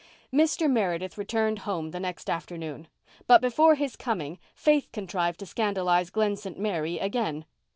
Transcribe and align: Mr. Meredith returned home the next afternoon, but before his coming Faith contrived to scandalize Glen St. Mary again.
Mr. 0.33 0.67
Meredith 0.67 1.15
returned 1.15 1.59
home 1.59 1.91
the 1.91 1.99
next 1.99 2.27
afternoon, 2.27 2.87
but 3.27 3.39
before 3.39 3.75
his 3.75 3.95
coming 3.95 4.39
Faith 4.55 4.87
contrived 4.91 5.39
to 5.41 5.45
scandalize 5.45 6.09
Glen 6.09 6.35
St. 6.35 6.57
Mary 6.57 6.97
again. 6.97 7.45